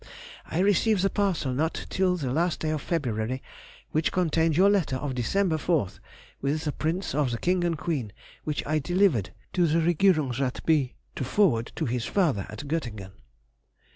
I 0.47 0.57
received 0.61 1.03
the 1.03 1.11
parcel, 1.11 1.53
not 1.53 1.85
till 1.91 2.17
the 2.17 2.33
last 2.33 2.61
day 2.61 2.71
of 2.71 2.81
February, 2.81 3.43
which 3.91 4.11
contained 4.11 4.57
your 4.57 4.67
letter 4.67 4.95
of 4.95 5.13
December 5.13 5.57
4th, 5.57 5.99
with 6.41 6.63
the 6.63 6.71
prints 6.71 7.13
of 7.13 7.29
the 7.29 7.37
King 7.37 7.63
and 7.63 7.77
Queen, 7.77 8.11
which 8.43 8.65
I 8.65 8.79
delivered 8.79 9.31
to 9.53 9.67
the 9.67 9.77
Regierungsrath 9.79 10.65
B——, 10.65 10.95
to 11.15 11.23
forward 11.23 11.71
to 11.75 11.85
his 11.85 12.05
father 12.05 12.47
at 12.49 12.61
Göttingen. 12.67 13.11